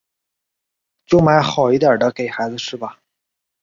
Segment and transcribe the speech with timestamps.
[1.05, 2.97] 就买好一点的给孩子吃吧